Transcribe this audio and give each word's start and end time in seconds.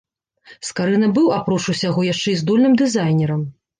Скарына 0.69 1.09
быў, 1.17 1.27
апроч 1.39 1.61
усяго, 1.73 2.07
яшчэ 2.13 2.27
і 2.33 2.41
здольным 2.43 2.73
дызайнерам. 2.85 3.41